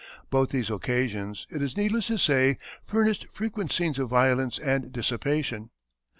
Both 0.31 0.49
these 0.49 0.71
occasions, 0.71 1.45
it 1.51 1.61
is 1.61 1.77
needless 1.77 2.07
to 2.07 2.17
say, 2.17 2.57
furnished 2.87 3.27
frequent 3.33 3.71
scenes 3.71 3.99
of 3.99 4.09
violence 4.09 4.57
and 4.57 4.91
dissipation. 4.91 5.69